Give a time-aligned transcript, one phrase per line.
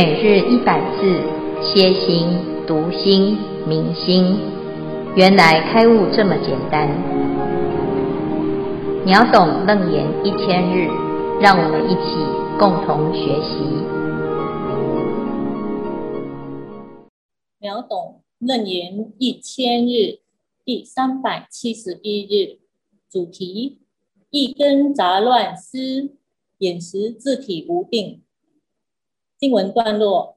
[0.00, 1.20] 每日一百字，
[1.60, 2.28] 歇心、
[2.68, 4.38] 读心、明心，
[5.16, 6.88] 原来开悟这么简单。
[9.04, 10.86] 秒懂楞严一千日，
[11.40, 12.14] 让我们一起
[12.60, 13.58] 共同学习。
[17.58, 20.20] 秒懂楞严一千日
[20.64, 22.60] 第三百七十一日，
[23.10, 23.80] 主题：
[24.30, 26.12] 一根杂乱丝，
[26.58, 28.22] 眼识自体无定。
[29.38, 30.36] 经文段落：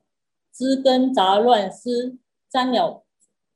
[0.53, 3.03] 知根杂乱思，沾了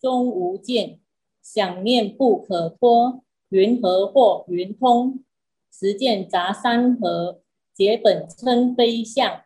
[0.01, 0.99] 终无见，
[1.39, 5.23] 想念不可脱，云何或云通？
[5.71, 7.41] 实见杂三合，
[7.75, 9.43] 结本称非相，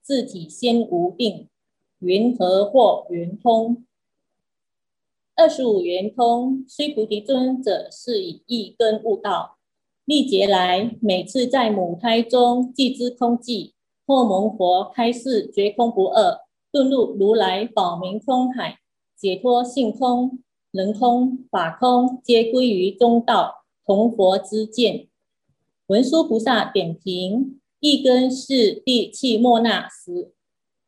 [0.00, 1.48] 自体先无定，
[1.98, 3.84] 云何或云通？
[5.34, 9.56] 二十五圆通，须菩提尊者是以一根悟道，
[10.04, 13.72] 历劫来每次在母胎中既知空寂。
[14.10, 16.40] 或蒙佛开示觉空不二，
[16.72, 18.80] 顿入如来宝明空海，
[19.16, 20.40] 解脱性空、
[20.72, 25.06] 人空、法空，皆归于中道，同佛之见。
[25.86, 30.32] 文殊菩萨点评：一根是第七莫那识，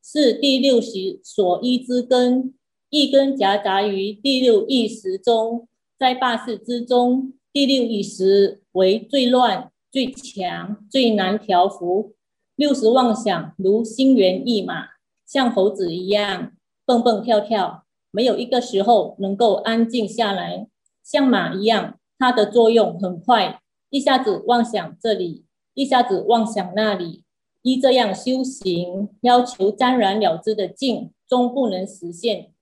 [0.03, 2.53] 是第六识所依之根。
[2.91, 12.15] 一根夹杂于第六意识中，在八识之中，第六意识为最乱、最强、最难调伏。
[12.55, 14.89] 六十妄想如心猿意马，
[15.27, 16.53] 像猴子一样
[16.85, 20.69] 蹦蹦跳跳，没有一个时候能够安静下来。
[21.03, 25.45] 像马一样，它的作用很快，一下子妄想这里，
[25.75, 27.25] 一下子妄想那里。
[27.63, 32.53] 依这样修行，要求沾染了知的境，终不能实现。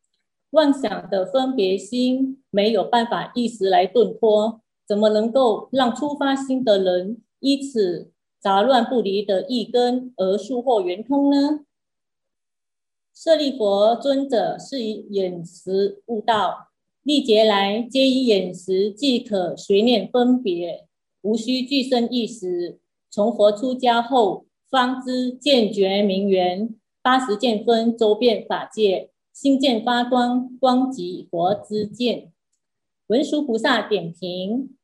[0.50, 8.12] 妄想的分别心没有办法一时来顿脱，怎么能够让初发心的人依此？
[8.40, 11.60] 杂乱不离的一根而速获圆通呢？
[13.14, 16.68] 舍利弗尊者是以眼识悟道，
[17.02, 20.86] 历劫来皆以眼识即可随念分别，
[21.20, 22.78] 无需具身意识。
[23.10, 32.32] 从佛出家后，方知见觉明圆，八十见分周遍法界，心见发光，光即佛之见。
[33.08, 34.76] 文殊菩萨点评：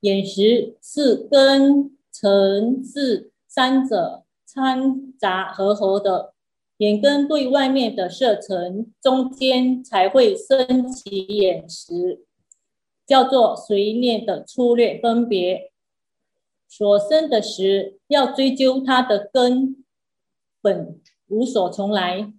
[0.00, 1.98] 眼识是根。
[2.12, 6.34] 尘世三者掺杂合合的，
[6.76, 12.20] 眼根对外面的色尘，中间才会生起眼识，
[13.06, 15.72] 叫做随念的粗略分别。
[16.68, 19.84] 所生的识要追究它的根
[20.60, 22.30] 本，无所从来，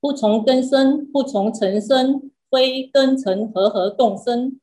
[0.00, 4.60] 不从根生，不从尘生，非根尘合合共生。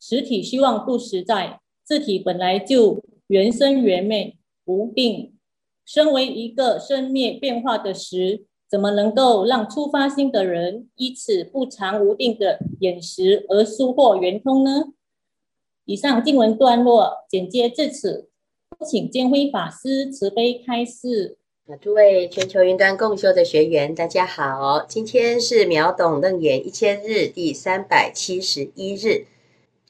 [0.00, 3.04] 实体虚妄不实在，自体本来就。
[3.30, 5.34] 原生原灭无定，
[5.86, 14.86] 身为一个生灭变化的识，怎么能够让初发心的人依此不常无定的眼识而速获圆通呢？
[15.84, 18.28] 以上经文段落简介至此，
[18.84, 21.38] 请监辉法师慈悲开示。
[21.80, 29.26] 诸位全球云端共修的学员，大家好，今天是秒懂楞严一千日第三百七十一日。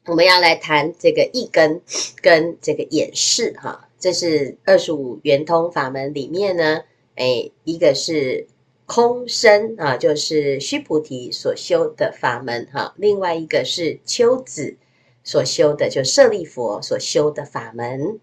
[0.07, 1.83] 我们要来谈这个意根
[2.23, 6.85] 跟这个演示哈，这是二十五圆通法门里面呢，
[7.17, 8.47] 哎，一个是
[8.87, 14.79] 空身啊，就是须菩提所修的法门哈，另外一个是丘子
[15.23, 18.19] 所修的，就舍利佛所修的法门。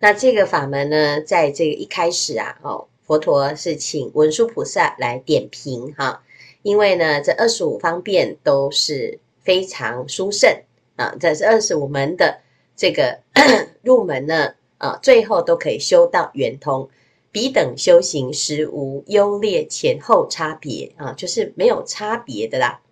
[0.00, 6.24] 那这个法门呢，在这个一开始啊，哦，佛陀是请文殊菩萨来点评哈，
[6.62, 10.50] 因为呢，这二十五方便都是非常殊胜。
[10.96, 12.40] 啊，这是二十五门的
[12.76, 13.20] 这个
[13.82, 16.90] 入门呢，啊，最后都可以修到圆通，
[17.30, 22.82] 彼等修行实无优劣前后差别啊，就是没有差别的啦。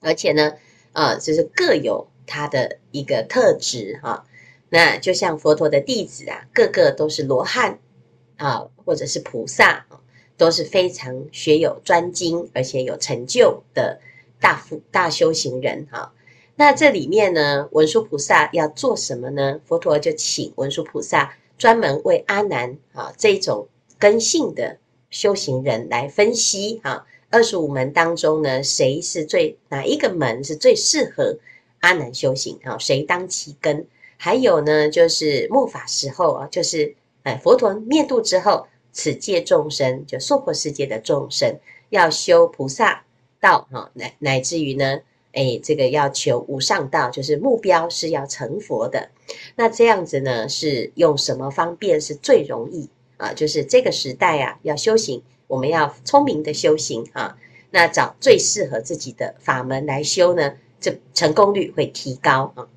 [0.00, 0.54] 而且呢，
[0.92, 4.24] 啊，就是各有它的一个特质哈、啊。
[4.70, 7.80] 那就像佛陀的弟子啊，个个都是罗汉
[8.36, 9.86] 啊，或者是菩萨，
[10.36, 14.00] 都是非常学有专精，而且有成就的
[14.40, 15.98] 大富大修行人哈。
[15.98, 16.12] 啊
[16.60, 19.60] 那这里面呢，文殊菩萨要做什么呢？
[19.64, 24.76] 佛陀就请文殊菩萨专门为阿难啊这种根性的
[25.08, 31.38] 修行人来分析啊，二十五门当中呢，谁是最哪一个门是最适合
[31.78, 32.76] 阿难修行啊？
[32.76, 33.86] 谁当其根？
[34.16, 43.04] 还有呢，就是末法时候啊，就是哎佛陀灭度之后，此界众生就娑婆世界的众生要修菩萨
[43.40, 45.02] 道哈，乃乃至于呢。
[45.32, 49.10] 哎，这个要求无上道，就是目标是要成佛的。
[49.56, 52.88] 那这样子呢，是用什么方便是最容易
[53.18, 53.32] 啊？
[53.32, 57.36] 就是这个时代啊，要修行我们要聪明的修行啊，
[57.70, 62.68] 那找最适合自己的法门来修呢，这成功率会提高啊。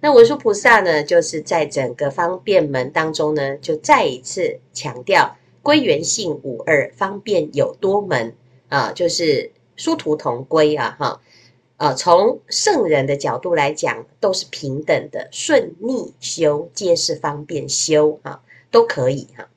[0.00, 8.34] 那文殊菩萨呢，就是在整个方便门当中呢，就再一次强调归元性无二，方便有多门
[8.68, 11.22] 啊，就是殊途同归啊，哈，
[11.76, 19.48] 呃，从圣人的角度来讲，都是平等的，顺逆修皆是方便修啊，都可以哈。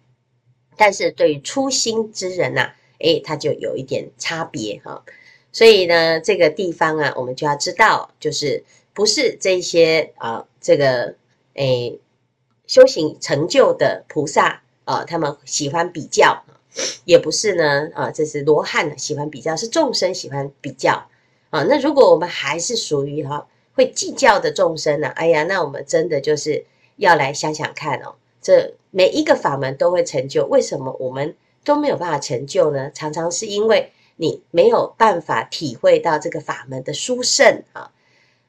[0.75, 5.03] 但是对于初心之人呐，诶，他就有一点差别哈。
[5.51, 8.63] 所以呢，这个地方啊，我们就要知道，就是。
[8.97, 11.13] 不是这些啊，这个
[11.53, 11.99] 诶，
[12.65, 16.43] 修行成就的菩萨啊，他们喜欢比较，
[17.05, 21.07] 也不是呢啊，这是罗汉喜欢比较，是众生喜欢比较
[21.63, 25.13] 那如果我们还是属于哈、啊、会计较的众生呢、啊？
[25.15, 26.65] 哎呀，那我们真的就是
[26.97, 32.91] 要来想想看哦，这每一个法门都会成就，为什么我们都没有办法成就呢？
[32.93, 37.91] 常常是因为你没有办法体会到这个法门的殊胜啊。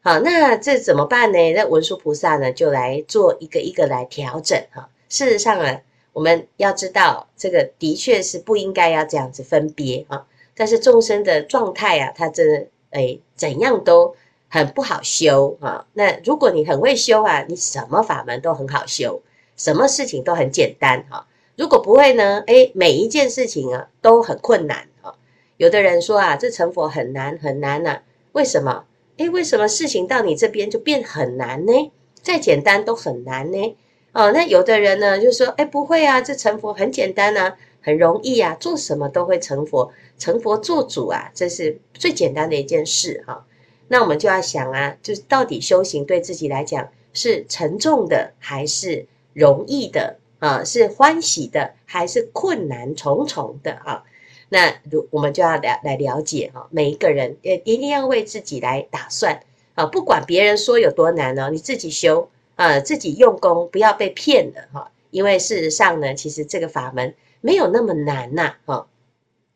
[0.00, 1.52] 好，那这怎么办呢？
[1.52, 4.88] 那文殊菩萨呢，就来做一个一个来调整哈。
[5.08, 5.81] 事实上啊，
[6.12, 10.26] 我们要知道，这个的确是不应该要这样子分别啊。
[10.55, 14.14] 但是众生的状态啊，他真的诶怎样都
[14.49, 15.87] 很不好修啊。
[15.93, 19.23] 那如果你很会修啊，你什么法门都很好修，
[19.56, 21.26] 什么事情都很简单哈。
[21.56, 25.14] 如果不会呢，诶每一件事情啊都很困难啊。
[25.56, 27.99] 有的人说啊，这成佛很难很难呢，
[28.32, 28.85] 为什么？
[29.17, 31.91] 诶，为什么事情到你这边就变很难呢？
[32.23, 33.76] 再简单都很难呢？
[34.12, 43.46] 哦，那有的人呢就说，诶，不会啊，这成佛很简单啊，很容易啊，做什么都会成佛，成佛做主啊，这是最简单的一件事哈。
[43.88, 50.62] 那我们就要想啊，就是到底修行对自己来讲是沉重的还是容易的啊？
[50.64, 54.04] 是欢喜的还是困难重重的啊？
[54.50, 59.40] 那如我们就要来来了解哈，每一个人也一定要为自己来打算
[59.74, 64.90] 啊，不管别人说有多难呢，你自己修啊，自己用功，不要被骗了哈。
[65.10, 68.87] 因为事实上呢，其实这个法门没有那么难呐哈。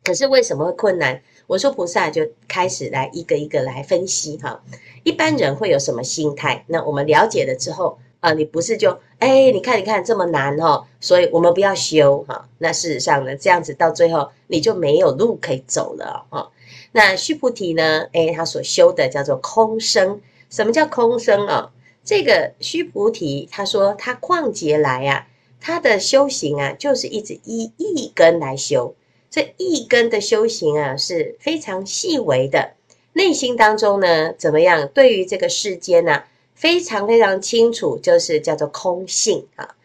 [0.03, 1.21] 可是为什么会困难？
[1.47, 4.63] 我说菩萨就开始来一个一个来分析哈。
[5.03, 6.65] 一般人会有什么心态？
[6.67, 7.99] 那我们了解了之后。
[8.23, 12.47] 啊，你不是就哎，你看，你看这么难哦，所以我们不要修哈。
[12.59, 16.47] 那事实上呢，这样子到最后你就没有路可以走了啊。
[16.93, 20.21] 那须菩提呢，哎，他所修的叫做空生。
[20.49, 21.73] 什么叫空生啊？
[22.05, 25.27] 这个须菩提他说他旷劫来啊，
[25.65, 28.93] 他的修行啊，就是一直依一根来修。
[29.29, 32.73] 这一根的修行啊，是非常细微的，
[33.13, 34.89] 内心当中呢，怎么样？
[34.89, 36.23] 对于这个世间呢？
[36.53, 39.75] 非常非常清楚，就是叫做空性啊。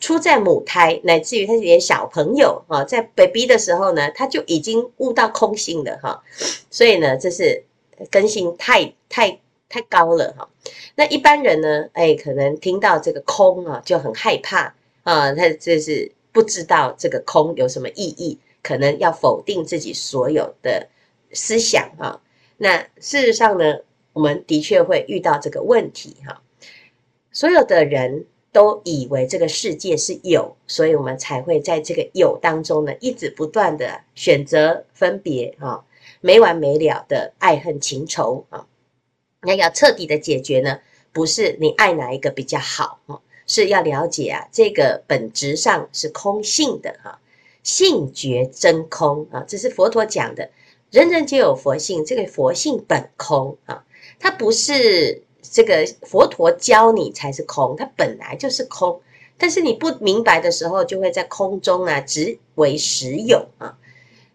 [0.00, 6.22] 出在母胎，乃至于他连小朋友啊，在 baby 的时候呢，他就已经悟到空性了哈。
[6.70, 7.62] 所以呢，这是
[8.10, 9.38] 根性太太
[9.68, 10.48] 太高了哈。
[10.94, 15.32] 那一般人呢，哎，可能听到这个空啊，就很害怕啊。
[15.34, 20.88] 他就是不知道这个空有什么意义，可能要否定自己所有的
[21.32, 22.20] 思想啊。
[22.56, 23.80] 那事实上呢？
[24.12, 26.42] 我们的确会遇到这个问题哈，
[27.30, 35.84] 所有的人都以为这个世界是有，所以我们才会在这个有当中呢，一直不断的选择分别哈，
[36.20, 38.66] 没完没了的爱恨情仇啊。
[39.42, 40.80] 那要彻底的解决呢，
[41.12, 43.00] 不是你爱哪一个比较好，
[43.50, 47.18] 是要了解啊，这个本质上是空性的哈，
[47.64, 50.50] 性觉真空啊，这是佛陀讲的，
[50.92, 53.84] 人人皆有佛性，这个佛性本空啊。
[54.20, 59.00] 它不是这个佛陀教你才是空，它本来就是空。
[59.36, 63.76] 但是你不明白的时候，就会在空中啊，执为实有啊。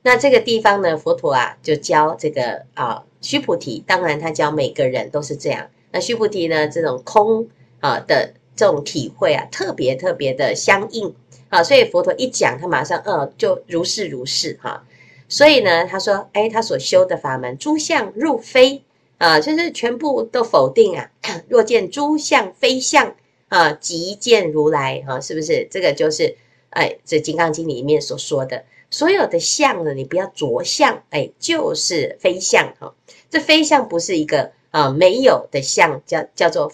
[0.01, 5.69] 那这个地方呢，佛陀啊就教这个啊须菩提，当然他教每个人都是这样。
[5.93, 7.48] 那须菩提呢，这种空
[7.79, 11.13] 啊的这种体会啊，特别特别的相应
[11.50, 11.63] 啊。
[11.63, 14.85] 所以佛陀一讲，他马上嗯就如是如是哈。
[15.27, 18.83] 所以呢，他说，哎，他所修的法门，诸相入非。
[19.17, 21.09] 啊，就是全部都否定啊！
[21.47, 23.15] 若见诸相非相
[23.47, 25.65] 啊，即见如来啊，是不是？
[25.71, 26.35] 这个就是
[26.71, 32.93] 哎，这《金刚经》里面所说的所有的相呢，你不要着相，哎，就是非相哈。
[33.29, 36.69] 这非相不是一个啊没有的相，叫叫做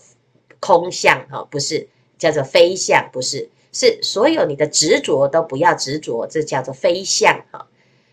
[0.61, 7.67] 空相哈，不是叫做非相，不是，是所有你的执着都不要执着，这叫做非相哈。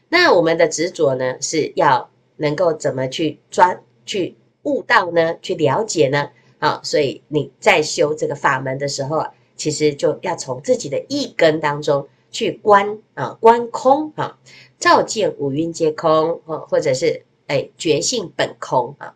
[0.09, 3.81] 那我们的执着呢，是要能够怎么去专？
[4.07, 9.23] 去悟道呢，去了解呢，啊，所以你在修这个法门的时候，
[9.55, 14.39] 其实就要从自己的一根当中去观啊，观空啊，
[14.79, 19.15] 照见五蕴皆空，或或者是哎觉性本空啊。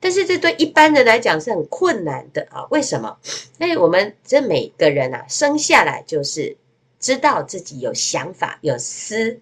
[0.00, 2.66] 但是这对一般人来讲是很困难的啊。
[2.70, 3.18] 为什么？
[3.58, 6.56] 因为我们这每个人啊，生下来就是
[7.00, 9.40] 知道自己有想法、有思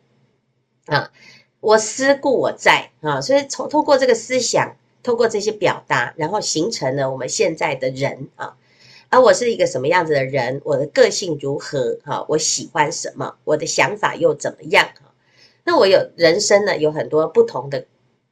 [0.86, 1.10] 啊，
[1.60, 8.56] 我思故我在啊，所以从通过这个思想，通过这些表达，然后形成了我们现在的人啊。
[9.08, 10.60] 而我是一个什么样子的人？
[10.64, 11.98] 我的个性如何？
[12.04, 13.36] 哈，我喜欢什么？
[13.44, 14.84] 我的想法又怎么样？
[15.00, 15.12] 哈，
[15.64, 17.86] 那我有人生呢，有很多不同的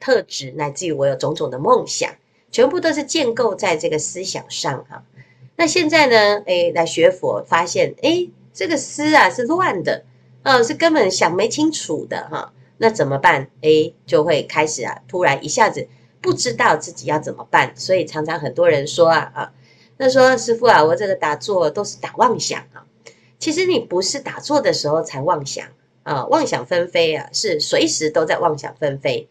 [0.05, 2.15] 特质，乃至于我有种种的梦想，
[2.53, 4.85] 全部都是建构在这个思想上。
[4.85, 5.03] 哈，
[5.57, 6.43] 那现在呢？
[6.47, 10.05] 哎，来学佛，发现哎，这个思啊是乱的，
[10.43, 12.29] 嗯，是根本想没清楚的。
[12.31, 13.49] 哈，那怎么办？
[13.63, 15.89] 哎，就会开始啊，突然一下子
[16.21, 19.53] 不知道自己要怎么办，所以常常很多人说啊啊。
[19.97, 22.85] 那说师傅啊，我这个打坐都是打妄想啊。
[23.39, 25.67] 其实你不是打坐的时候才妄想
[26.03, 29.31] 啊，妄想纷飞啊，是随时都在妄想纷飞。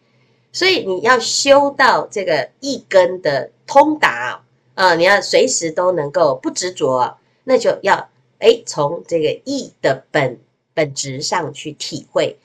[0.54, 4.42] 所以你要修到这个意根的通达
[4.74, 8.08] 啊，你要随时都能够不执着，那就要
[8.38, 10.38] 哎从这个意的本
[10.72, 12.38] 本质上去体会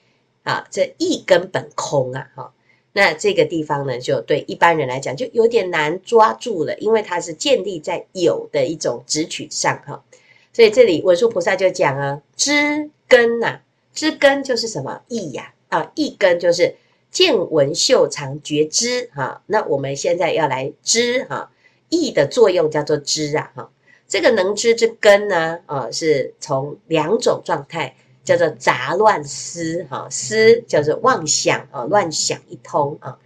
[0.43, 2.51] 啊，这意根本空啊，哈。
[2.91, 10.03] 那这个地方呢，就对一般人来讲就有点难抓住了，因为它是建立在有的一种执取上哈。
[10.51, 13.59] 所以这里文殊菩萨就讲啊，知根呐，
[13.93, 15.53] 知根就是什么意呀？
[15.69, 16.75] 啊，意根就是
[17.11, 19.41] 见闻嗅尝觉知哈。
[19.45, 21.51] 那我们现在要来知哈，
[21.89, 23.69] 意的作用叫做知啊哈。
[24.07, 27.95] 这个能知之根呢，啊，是从两种状态。
[28.21, 33.17] 叫做杂乱思，哈，思叫做妄想啊，乱想一通啊。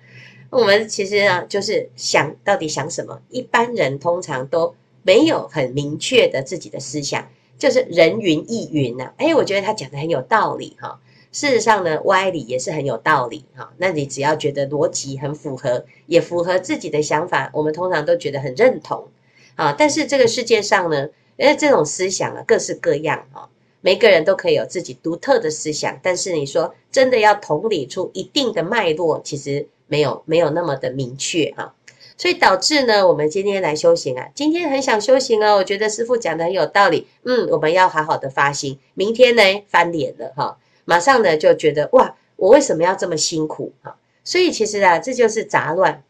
[0.49, 3.21] 我们其实啊，就是想到底想什么？
[3.29, 9.11] 一般人通常都没有很明确的自己的思想，就是人云亦云呐。
[9.17, 11.01] 哎，我觉得他讲的很有道理哈。
[11.33, 13.73] 事实上呢，歪理也是很有道理哈。
[13.75, 19.09] 那你只要觉得逻辑很符合，也符合自己的想法，我们通常都觉得很认同
[19.55, 19.75] 啊。
[19.77, 23.49] 但是这个世界上呢，因为这种思想啊，各式各样啊。
[23.85, 31.75] 每个人都可以有自己独特的思想，但是你说真的要统理出一定的脉络，其实没有没有那么的明确哈，
[32.17, 43.95] 所以导致呢，我们今天来修行啊，今天很想修行哦，我觉得师父讲的很有道理，嗯，我们要好好的发心，明天呢翻脸了哈，马上呢就觉得哇，我为什么要这么辛苦哈？
[44.23, 46.03] 所以其实啊，这就是杂乱，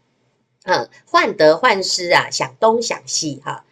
[0.65, 3.65] 嗯，患得患失啊，想东想西哈。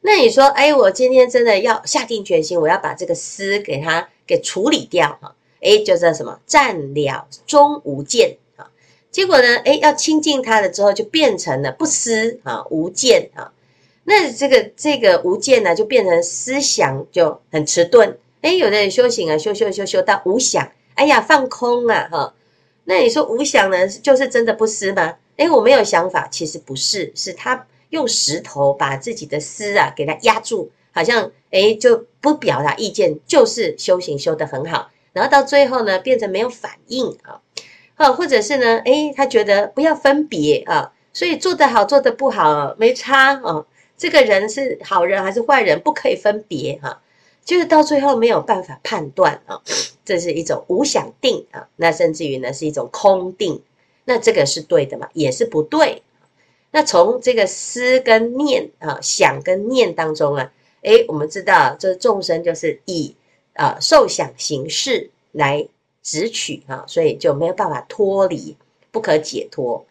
[0.00, 8.70] 那你说，哎，我今天真的要下定决心，我要把这个思给它给处理掉哈，哎，就叫什么暂了终无见啊。
[9.10, 13.52] 结果呢，哎，要亲近它了之后，就变成了不思啊，无见啊。
[14.04, 18.16] 那这个这个无见呢，就变成思想就很迟钝。
[18.40, 22.34] 哎，有的人修行啊，修修修修到无想，哎呀，放空啊，哈。
[22.84, 25.16] 那你说无想呢，就是真的不思吗？
[25.36, 27.66] 哎，我没有想法，其实不是，是他。
[27.90, 37.40] 用石头把自己的思啊给它压住，好像诶就不表达意见，就是修行修得很好，然后到最后呢变成没有反应啊，
[37.94, 43.64] 啊或者是呢诶他觉得不要分别啊，所以做得好做得不好没差啊，
[43.96, 47.00] 这个人是好人还是坏人不可以分别哈，
[47.48, 49.62] 就是到最后没有办法判断啊，
[50.04, 53.62] 这是一种无想定啊，那甚至于呢是一种空定，
[54.04, 55.08] 那这个是对的吗？
[55.14, 56.02] 也是不对。
[56.72, 60.52] 那从这个思跟念啊，想跟念当中啊，
[60.82, 63.16] 诶，我们知道这众生就是以
[63.54, 65.66] 啊受想行识来
[66.02, 68.58] 执取啊，所以就没有办法脱离，
[68.90, 69.86] 不可解脱。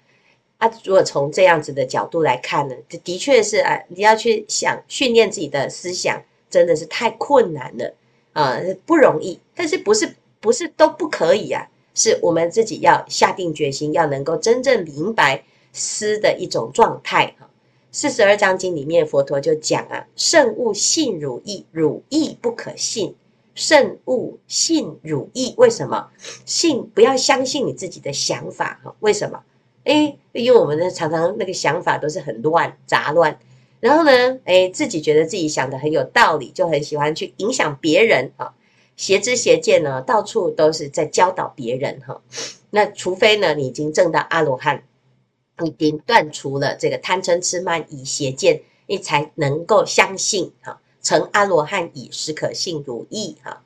[0.60, 7.94] 啊，如果从这样子的角度来看呢，这的确是啊，你要去想训练自己的思想，真的是太困难了
[8.34, 9.40] 啊，不容易。
[9.56, 11.68] 但是不是不是都不可以啊？
[11.94, 15.44] 是我们自己要下定决心，要能够真正明白。
[15.74, 17.48] 思的一种状态哈，
[17.92, 23.14] 四十二章经里面佛陀就讲啊，圣勿信汝意，汝意不可信。
[23.54, 26.10] 圣勿信汝意，为什么？
[26.46, 28.96] 信不要相信你自己的想法哈？
[29.02, 29.44] 为什么？
[29.84, 33.38] 诶，因为我们呢常常那个想法都是很乱杂乱，
[33.80, 38.54] 然后呢，诶，自己觉得自己想的很有道理，就很喜欢去影响别人啊，
[38.96, 42.22] 邪知邪见呢，到处都是在教导别人哈。
[42.70, 44.84] 那除非呢，你已经证到阿罗汉。
[45.66, 53.64] 已经断除了这个贪嗔痴慢疑邪见，你才能够相信哈，成阿罗汉以，实可信如意哈。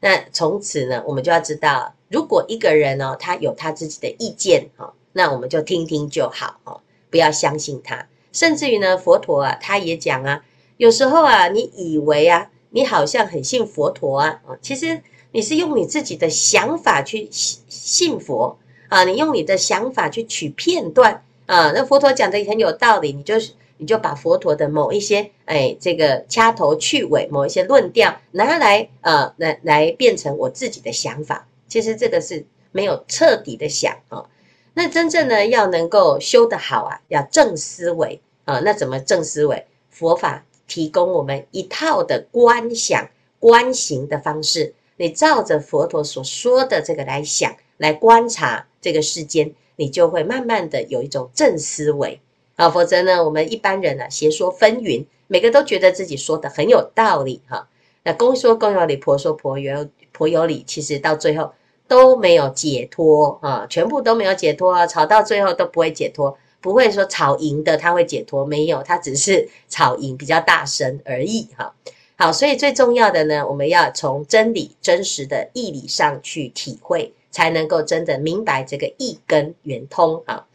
[0.00, 6.80] 那从此呢，我们就要知道，如果一个人呢，他有他自己的意见哈，那我们就听听就好哈，
[7.10, 8.08] 不要相信他。
[8.34, 10.44] 甚至于呢，佛陀啊，他也讲啊，
[10.76, 15.00] 有时候啊，你以为啊，你好像很信佛陀啊，其实
[15.30, 34.26] 你是用你自己的想法去信佛啊，你用你的想法去取片段啊，那佛陀讲的也很有道理，你就是你就把佛陀的某一些哎这个掐头去尾，某一些论调拿来啊来来变成我自己的想法，其实这个是没有彻底的想啊。
[34.74, 39.66] 那真正呢要能够修得好啊，要正思维啊，那怎么正思维？
[39.88, 52.20] 佛法提供我们一套的观想、观行的方式，你照着佛陀所说的这个来想、来观察这个世间，你就会慢慢的有一种正思维
[52.56, 52.68] 啊。
[52.68, 57.68] 否则呢，我们一般人呢、啊，邪说纷纭，每个都觉得自己说的很有道理哈、
[58.02, 61.52] 那公说公有理，婆说婆有婆有理，其实到最后
[61.88, 66.36] 都没有解脱啊，全部都没有解脱啊，吵到最后都不会解脱。
[66.60, 71.74] 不会说吵赢的他会解脱，没有，他只是吵赢比较大声而已哈。
[72.16, 80.46] 好，所以最重要的呢，我们要从真理真实的义理上去体会，才能够真的明白这个义根圆通啊。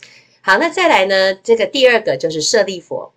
[0.42, 3.14] 好，那再来呢，这个第二个就是舍利佛，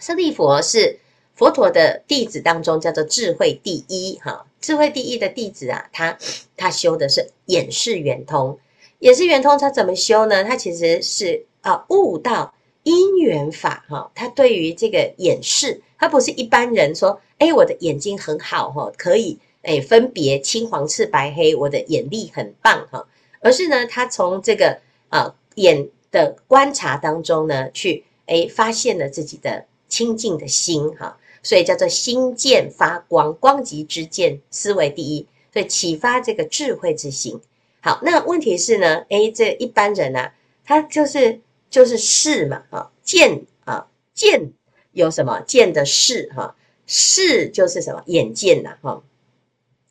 [0.00, 0.98] 舍利佛是
[1.36, 6.18] 佛陀的弟子当中叫做智慧第一哈，智慧第一的弟子啊，他
[6.56, 8.58] 他修的是眼识圆通，
[9.00, 10.44] 眼识圆通他怎么修呢？
[10.44, 11.44] 他其实是。
[11.60, 23.06] 啊，悟道因缘法哈，他对于这个眼识，他不是一般人说，哎，我的眼睛很好哈，可以哎分别青黄赤白黑，我的眼力很棒哈，
[23.40, 37.40] 而是呢，他从这个啊眼的观察当中呢，去哎发现了自己的清净的心哈，所以叫做心见发光，光即知见，思维第一，所以启发这个智慧之心。
[37.80, 40.34] 好，那问题是呢，哎，这一般人呢、啊，
[40.66, 41.40] 他就是。
[41.70, 44.54] 就是视嘛，啊，见啊，见
[44.92, 45.42] 有什么？
[45.42, 48.02] 见的识哈，识就是什么？
[48.06, 49.02] 眼见呐，哈，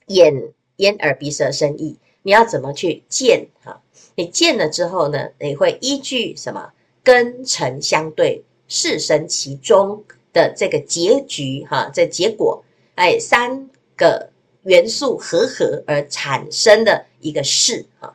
[0.08, 3.84] 眼眼耳鼻舌身意，你要怎么去见哈？
[4.16, 6.72] 你见了之后呢，你会依据什么？
[7.04, 10.04] 根尘相对，视神其中
[10.38, 12.64] 的这个结局哈，这结果，
[12.96, 14.30] 哎，三个
[14.64, 18.14] 元素合合而产生的一个事哈，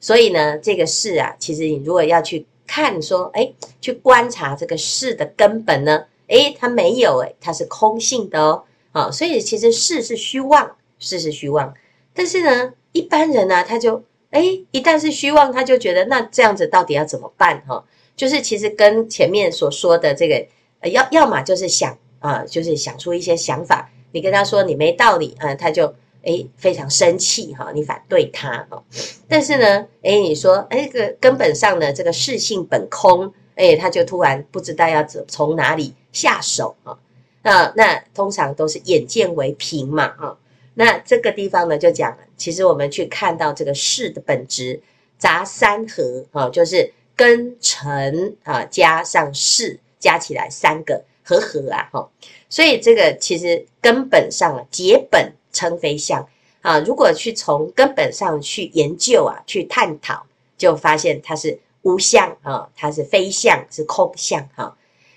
[0.00, 2.44] 所以呢，这个事啊，其实你如果要去。
[2.72, 6.04] 看说，哎，去观察这个事的根本呢？
[6.28, 8.62] 哎，它没有，哎，它是空性的哦。
[8.92, 11.74] 啊，所以其实事是虚妄，事是虚妄。
[12.14, 17.60] 但是呢，一般人呢，他就，哎，一旦是虚妄，他就觉得那这样子到底要怎么办？
[17.66, 20.46] 哈，就是其实跟前面所说的这个，
[20.88, 25.94] 要要么就是想啊，就是想出一些想法，你跟他说你没道理啊，他就。
[26.22, 28.84] 哎，非常生气哈，你反对他哦，
[29.26, 36.98] 但是呢，哎，你说，哎，个根本上呢，这个事性本空，哎，他就突然不知道要怎从哪里下手啊。
[37.42, 40.36] 那那通常都是眼见为凭嘛啊。
[40.74, 44.82] 那这个地方呢，就讲，其实我们去看到这个事的本质，
[45.16, 52.08] 杂三合啊，就是根尘啊加上事加起来三个合合啊哈。
[52.48, 55.32] 所以这个其实根本上啊，结本。
[55.52, 56.28] 称非相
[56.62, 56.78] 啊！
[56.78, 60.24] 如果去从根本上去研究啊，去探讨，
[60.56, 64.76] 就发现它是无相啊，它是非相，是空相哈。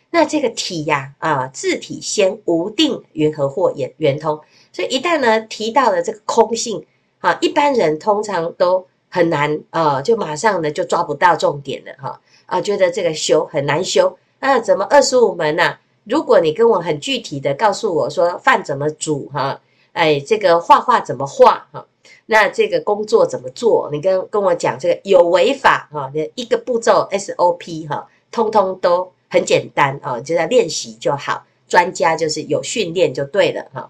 [0.10, 4.42] 那这个体呀啊，自体先无定，云何或圆圆通？
[4.72, 6.84] 所以一旦呢提到了这个空性
[7.20, 15.78] 啊，一般人通常都很难啊，就马上呢就抓不到重点了哈啊，觉得这个修很难修啊，怎么二十五门呐？
[16.04, 19.62] 如果你跟我很具体的告诉我说饭怎么煮哈？
[19.94, 21.86] 哎，这个画画怎么画哈？
[22.26, 23.90] 那这个工作怎么做？
[23.94, 31.46] 你跟跟我讲这个有违法哈，一个步骤 SOP 哈，通通都很简单啊，就在练习就好。
[31.70, 33.90] 专家就是有训练就对了哈。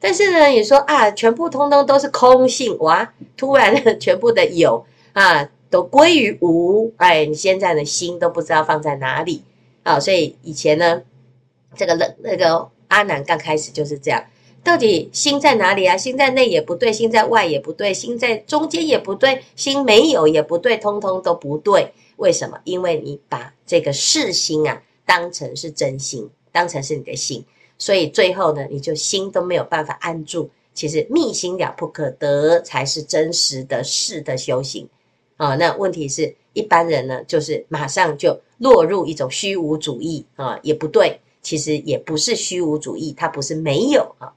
[0.00, 6.92] 但是呢，你说啊，全部通通都是空性哇，突然全部的有啊，都归于无。
[6.96, 9.44] 哎，你现在的心都不知道放在哪里
[9.82, 10.00] 啊。
[10.00, 11.02] 所以以前呢，
[11.76, 14.24] 这个那那个阿南刚开始就是这样。
[14.64, 15.96] 到底心在哪里啊？
[15.96, 21.92] 心在内也不对，心在外也不对，心在中间也不对，心没有也不对，通通都不对。
[22.16, 22.60] 为什么？
[22.62, 27.44] 因为你把这个识心啊当成是真心，当成是你的心，
[27.76, 30.48] 所以最后呢，你就心都没有办法安住。
[30.72, 34.88] 其实密心了不可得，才是真实的世的修行
[35.36, 35.56] 啊。
[35.56, 41.20] 那问题是一般人呢，就是马上就落入一种虚无主义啊，也不对。
[41.42, 44.32] 其实也不是虚无主义，它不是没有啊。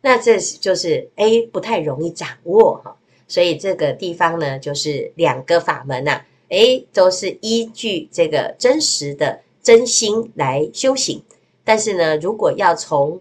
[0.00, 2.96] 那这就是 A 不太容易掌握哈，
[3.28, 11.22] 所以这个地方呢，就是两个法门呐，诶都是依据这个真实的真心来修行。
[11.62, 13.20] 但是呢，如果要从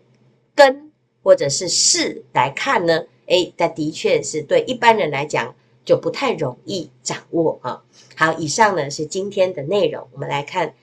[0.55, 0.89] 根
[1.21, 5.53] 或者是事来看呢，哎，但的确是对一般人来讲
[5.85, 7.83] 就不太容易掌握啊。
[8.17, 10.73] 好，以上呢是今天的内容，我们来看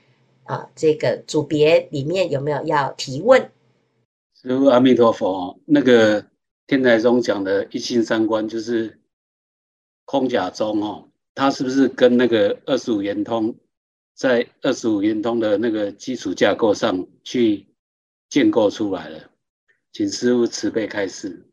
[0.44, 3.50] 啊，这个组别里面有没有要提问？
[4.34, 6.26] 师父阿弥陀佛，那个
[6.66, 8.98] 天台宗讲的一心三观就是
[10.04, 13.54] 空假中哦，它是不是跟那个二十五圆通
[14.14, 17.66] 在二十五圆通的那个基础架构上去
[18.28, 19.30] 建构出来了？
[19.92, 21.46] 请师父慈悲开示。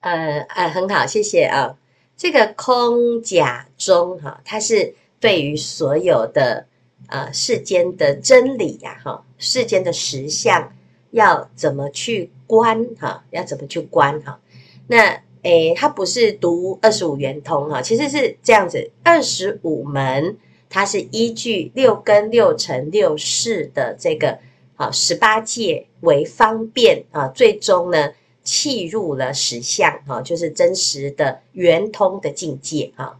[0.00, 1.78] 呃呃，很好，谢谢啊。
[2.16, 6.66] 这个空假中哈，它是对于所有的
[7.08, 10.72] 呃世间的真理呀哈，世间的实相
[11.10, 14.40] 要怎么去观哈，要怎么去观哈。
[14.86, 20.36] 那诶，它不是读二十五圆通哈，其实是这样子，二十五门
[20.68, 24.38] 它是依据六根六尘六识的这个。
[24.76, 28.12] 啊，十八界为方便啊，最终呢，
[28.44, 33.18] 契入了实相哈，就是真实的圆通的境界哈。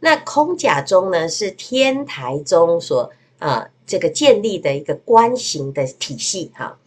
[0.00, 6.78] 那空假中呢，是天台宗所啊这个建立的一个观行的体系哈。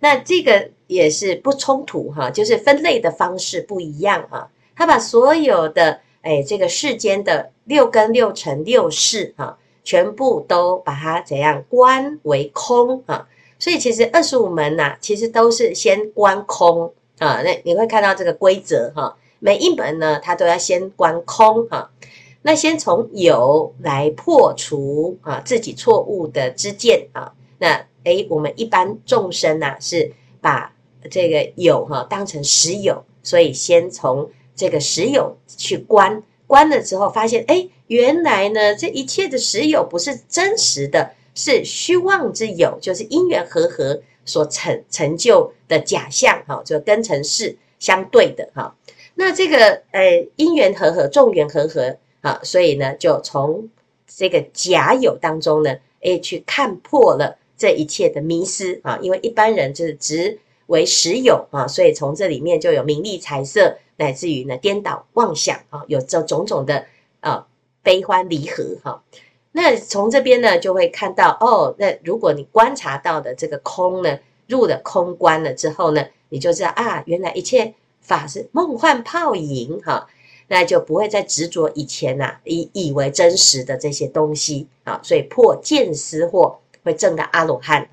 [0.00, 4.48] 那这个也是不冲突哈，就是分类的方式不一样啊。
[4.76, 13.26] 他把所有的哎这个世间的六根六尘六识哈，全部都把它怎样观为空啊。
[13.58, 17.42] 所以其实二十五门呐、其实都是先观空啊。
[17.42, 21.90] 那你会看到这个规则哈，每一门呢，它都要先观空哈。
[22.42, 27.32] 那先从有来破除啊自己错误的知见啊。
[27.58, 30.72] 那诶，我们一般众生呐、啊，是把
[31.10, 41.12] 这个有哈当成实有，所以先从这个实有去观，观了之后发现，诶，原来呢这一切的实有不是真实的。
[41.34, 48.76] 是虚妄之有，就是因缘和合所成成就的假象，哈，就跟成是相对的，哈。
[49.14, 53.68] 那这个呃因缘和合，众缘和合，啊，所以呢，就从
[54.06, 66.84] 这个假有当中呢，诶，去看破了这一切的迷失，啊，因为一般人就是执为实有，啊，所以从这里面就有名利财色，乃至于呢颠倒妄想，啊，有这种种的
[67.20, 67.46] 啊
[67.82, 69.02] 悲欢离合，哈。
[69.60, 71.74] 那从这边呢，就会看到哦。
[71.80, 74.16] 那如果你观察到的这个空呢，
[74.46, 80.06] 入了空观了之后呢，你就知道啊，原来一切法是梦幻泡影哈。
[80.46, 85.00] 那就不会再执着以前呐、啊，以以为真实的这些东西啊。
[85.02, 87.88] 所以破见思惑会证到阿罗汉。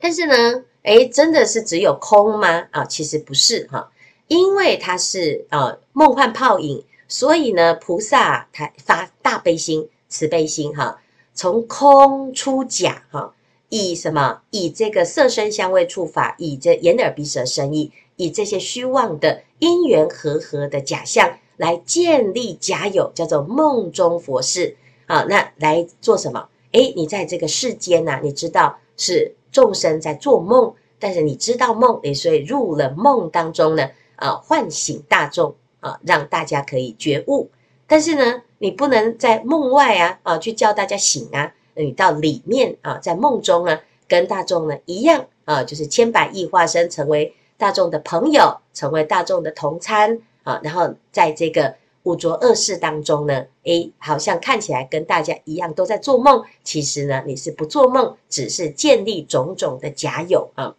[0.00, 2.66] 但是呢，哎，真的是只有空吗？
[2.70, 3.92] 啊，其实不是哈，
[4.28, 9.90] 因为它是啊梦幻泡影，所以呢，菩萨他发大悲心。
[10.12, 11.00] 慈悲心哈，
[11.32, 13.34] 从空出假哈，
[13.70, 14.42] 以什么？
[14.50, 25.24] 以这个色身香味触法，以这眼耳鼻舌身意，以这些虚妄的因缘和合的假象来建立假有，叫做梦中佛事啊。
[25.30, 26.46] 那来做什么？
[26.72, 37.48] 诶，你在这个世间呐、你知道是众生在做梦，但是你知道梦，诶，所以入了梦当中呢，啊，唤醒大众啊，让大家可以觉悟。
[37.92, 43.78] 但是呢，你不能在梦外啊啊去叫大家醒啊，你到里面啊，在梦中啊，
[44.08, 51.74] 跟大众呢一样啊，就是千百亿化身成为大众的朋友，成为大众的同参啊，然后在这个
[52.04, 60.74] 五浊恶世当中呢，诶，好像看起来跟大家一样都在做梦，其实呢你是不做梦，只是建立种种的假有啊。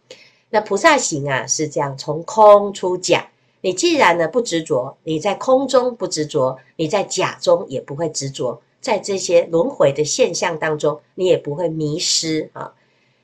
[0.50, 3.28] 那菩萨行啊是这样，从空出假。
[3.64, 12.74] 你既然呢不执着，你在空中不执着，你在假中也不会执着，在这些轮回的现象当中，你也不会迷失啊。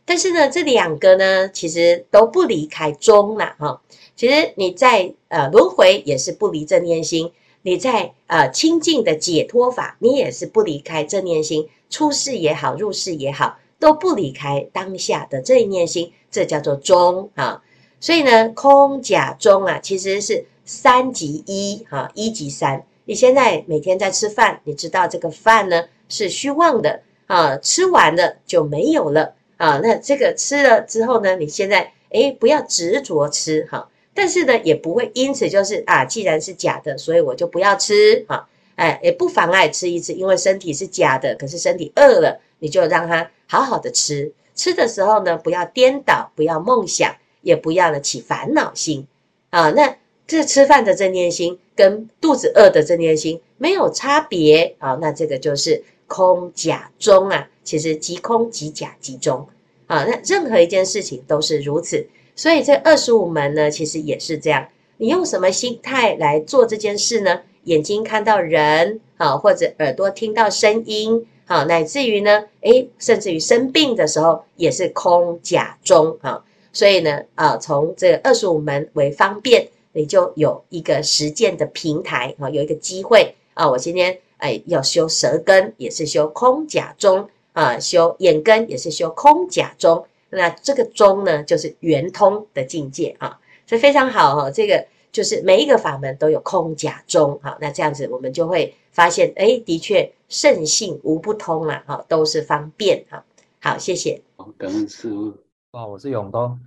[0.06, 3.82] 但是呢，这两个呢，其实都不离开中了哈。
[4.16, 17.62] 其实你在呃轮回也是不离正念心，你在呃清净的解脱法，你也是不离开正念心，出世也好，入世也好，都不离开当下的这一念心，这叫做中啊。
[18.00, 22.82] 所以呢，空假中啊，其实是三级一哈，一级三。
[23.04, 29.78] 你现在每天在吃饭，你知道这个饭呢是虚妄的啊，吃完了就没有了啊。
[29.82, 38.48] 那这个吃了之后呢，你现在诶不要执着吃哈，但是呢也不会因此就是啊，既然是假的，所以我就不要吃哈。
[38.76, 44.32] 哎，也不妨碍吃一次，因为身体是假的，可是身体饿了，你就让它好好的吃。
[44.54, 47.14] 吃的时候呢，不要颠倒，不要梦想。
[47.42, 49.06] 也不要了起烦恼心
[49.50, 59.48] 啊，那这吃饭的正念心跟肚子饿的正念心没有差别啊，那这个就是空假中啊，其实即空即假即中
[59.86, 67.42] 啊，那任何一件事情都是如此，所以这二十五门呢，其实也是这样，你用什么心态来做这件事呢？
[67.64, 76.44] 眼睛看到人啊，或者耳朵听到声音，好，乃至于呢，诶，甚至于生病的时候也是空假中啊。
[76.72, 83.68] 所以呢，啊，从这个二十五门为方便，你就有一个实践的平台啊，有一个机会啊。
[83.68, 90.04] 我今天哎要修舌根，也是修空假中啊；修眼根，也是修空假中。
[90.30, 94.50] 那这个中呢，就是圆通的境界啊，所以非常好哈。
[94.50, 94.86] 这个。
[95.12, 103.24] 就是每一个法门都有空假中，好，那这样子我们就会发现，哎，的确圣性无不通啊，哈，都是方便，哈，
[103.58, 104.22] 好，谢谢。
[104.56, 105.34] 感恩师父。
[105.72, 106.58] 啊，我是永东。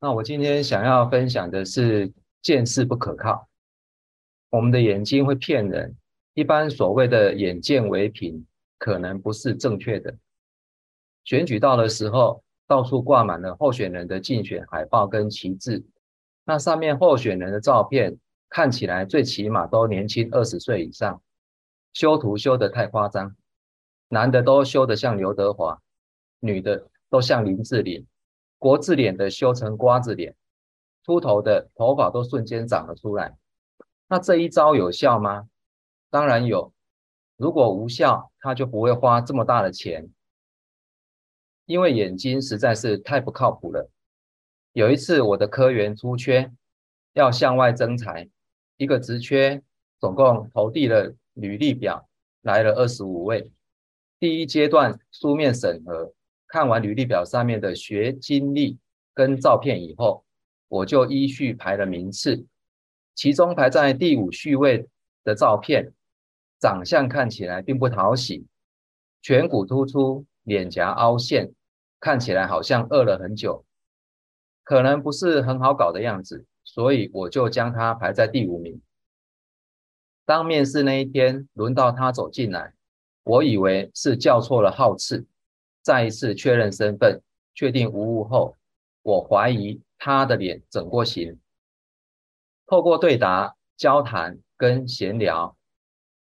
[0.00, 3.48] 那我今天想要分享的是见识不可靠。
[4.50, 5.96] 我们的眼睛会骗人，
[6.34, 8.44] 一般所谓的眼见为凭，
[8.78, 10.16] 可能不是正确的。
[11.22, 15.86] 选举到的时候，到处挂满了候选人的竞选海报跟旗帜。
[16.44, 18.18] 那上面候选人的照片
[18.48, 21.22] 看起来最起码都年轻二十岁以上，
[21.92, 23.36] 修图修得太夸张，
[24.08, 25.80] 男的都修得像刘德华，
[26.40, 28.06] 女的都像林志玲，
[28.58, 30.34] 国字脸的修成瓜子脸，
[31.04, 33.36] 秃头的头发都瞬间长了出来。
[34.08, 35.48] 那这一招有效吗？
[36.08, 36.72] 当然有，
[37.36, 40.08] 如果无效，他就不会花这么大的钱，
[41.66, 43.90] 因为眼睛实在是太不靠谱了。
[44.72, 46.52] 有一次，我的科员出缺，
[47.12, 48.28] 要向外征才，
[48.76, 49.62] 一个职缺
[49.98, 52.08] 总共投递了履历表，
[52.42, 53.52] 来了二十五位。
[54.18, 56.12] 第一阶段书面审核，
[56.50, 58.76] 看完履历表上面的学经历
[59.14, 60.24] 跟照片以后，
[60.66, 62.44] 我就依序排了名次。
[63.14, 64.88] 其中排在第五序位
[65.22, 65.92] 的照片，
[66.58, 68.46] 长相看起来并不讨喜，
[69.22, 71.52] 颧骨突出，脸颊凹陷，
[72.00, 73.64] 看起来好像饿了很久。
[74.64, 78.80] 可能不是很好搞的样子，所以我就将他排在第五名。
[80.24, 82.74] 当面试那一天轮到他走进来，
[83.22, 85.26] 我以为是叫错了号次，
[85.82, 87.22] 再一次确认身份，
[87.54, 88.56] 确定无误后，
[89.02, 91.38] 我怀疑他的脸整过形。
[92.66, 95.56] 透过对答、交谈跟闲聊，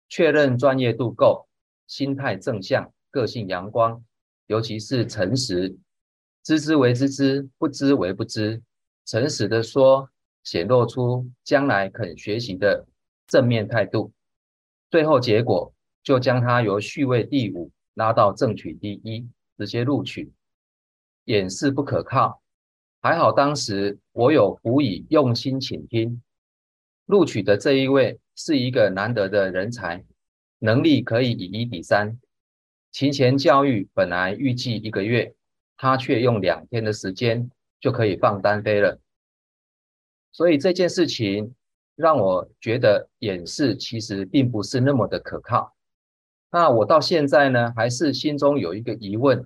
[0.09, 1.47] 确认专业度够，
[1.87, 4.03] 心态正向，个性阳光，
[4.47, 5.77] 尤其是诚实。
[6.43, 8.61] 知之为知之，不知为不知，
[9.05, 10.09] 诚实的说，
[10.43, 12.85] 显露出将来肯学习的
[13.27, 14.11] 正面态度。
[14.91, 20.31] 最后结果就将他由序位第五拉到正取第一，直接录取。
[21.25, 22.41] 掩饰不可靠，
[23.01, 26.21] 还好当时我有辅以用心倾听。
[27.05, 30.03] 录取的这一位是一个难得的人才，
[30.59, 32.19] 能力可以以一抵三。
[32.91, 35.33] 勤前教育本来预计一个月。
[35.77, 38.97] 他却用两天的时间就可以放单飞了，
[40.31, 41.53] 所以这件事情
[41.97, 45.74] 让我觉得掩饰其实并不是那么的可靠。
[46.51, 49.45] 那我到现在呢，还是心中有一个疑问，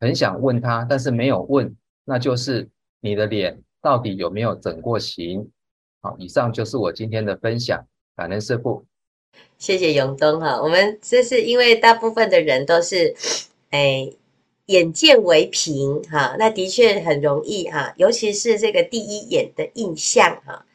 [0.00, 2.68] 很想问他，但是没有问，那就是
[3.00, 5.50] 你的脸到底有没有整过形？
[6.00, 8.84] 好，以上就是我今天的分享，感恩师父。
[9.58, 13.14] 谢谢永东哈，我们这是因为大部分的人都是，
[13.70, 14.10] 哎。
[14.68, 20.66] 眼见为凭，哈，那的确很容易哈，尤其是这个第一眼的印象哈，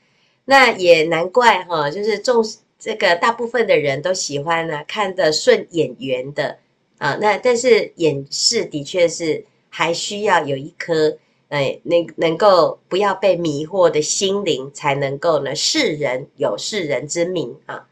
[0.46, 2.44] 那也难怪哈，就是重
[2.84, 6.58] 这个大部分的人都喜欢呢，看的顺眼缘的
[6.98, 11.18] 啊，那但是眼识的确是还需要有一颗
[11.48, 17.88] 哎，能能够不要被迷惑的心灵，才能够呢世人有世人之明啊。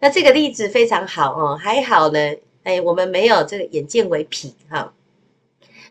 [0.00, 4.92] 那这个例子非常好哦，还好呢，哎，我们没有这个眼见为凭哈。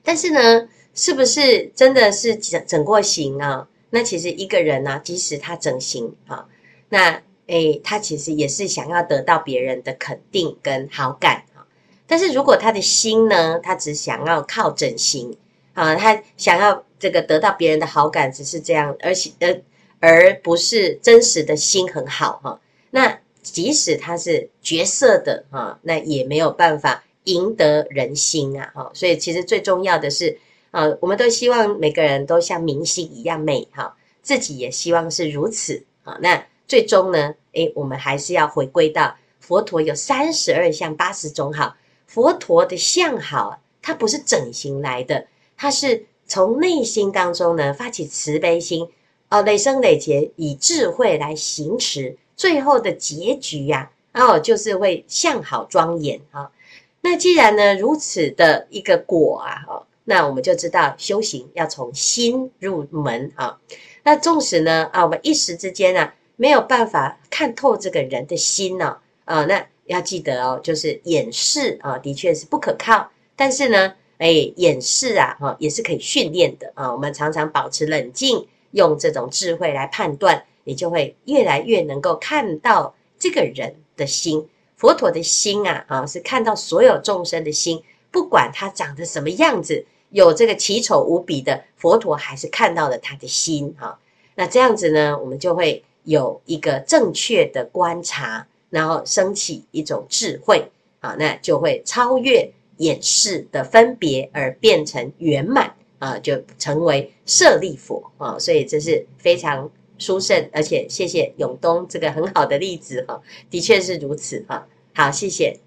[0.04, 3.70] 但是呢，是不是真的是整整过形啊？
[3.92, 6.46] 那其实一个人呢、啊，即使他整形啊，
[6.90, 11.66] 那诶，他其实也是想要得到别人的肯定跟好感啊。
[12.08, 15.38] 但是如果他的心呢，他只想要靠整形
[15.74, 19.62] 啊，他想要这个得到别人的好感，只是这样，而且呃，
[20.00, 22.60] 而不是真实的心很好哈、
[22.92, 27.04] 那即使他是绝色的啊，那也没有办法。
[27.26, 30.40] 赢得人心啊，哈，所以其实最重要的是，
[30.72, 41.76] 啊，我们都希望每个人都像明星一样美，哈，自己也希望是如此，啊，那最终呢，诶，我们还是要回归到佛陀有三十二相八十种好，
[42.08, 48.88] 佛陀的相好，它不是整形来的，它是从内心当中呢发起慈悲心，
[49.28, 56.54] 哦，累生累劫以智慧来行持，最后的结局呀，哦，就是会相好庄严，哈。
[57.02, 63.60] 那既然呢如此的一个果啊，那我们就知道修行要从心入门啊。
[64.04, 73.08] 那纵使呢啊，我们一时之间啊没有办法看透这个人的心呢啊，那要记得哦，就是掩饰啊，的确是不可靠。
[73.36, 76.92] 但是呢，哎，掩饰啊哈也是可以训练的啊。
[76.92, 84.50] 我们常常保持冷静，用这种智慧来判断，你就会越来越能够看到这个人的心。
[84.78, 89.86] 佛陀的心啊啊，是看到所有众生的心，不管他长得什么样子。
[90.10, 94.00] 有这个奇丑无比的佛陀，还是看到了他的心哈。
[94.34, 100.66] 那这样子呢，我们就会有一个正确的观察，然后升起一种智慧
[101.00, 108.38] 啊，那就会超越眼识的分别，而变成圆满啊，就成为舍利佛啊。
[108.40, 114.68] 所以这是非常殊胜，而且谢谢永东这个很好的例子哈，的确是如此哈。
[114.94, 115.60] 好，谢谢。